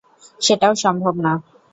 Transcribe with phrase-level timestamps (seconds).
[0.41, 1.33] সেটাও সম্ভব না।